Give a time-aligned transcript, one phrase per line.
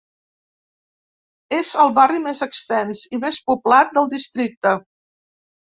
[1.57, 4.77] És el barri més extens i més poblat del districte.